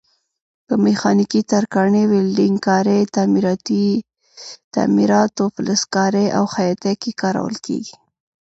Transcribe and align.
په 0.67 0.73
میخانیکي، 0.85 1.41
ترکاڼۍ، 1.51 2.03
ویلډنګ 2.07 2.57
کارۍ، 2.67 3.01
تعمیراتو، 4.73 5.45
فلزکارۍ 5.55 6.27
او 6.37 6.43
خیاطۍ 6.53 6.93
کې 7.01 7.11
کارول 7.21 7.55
کېږي. 7.65 7.95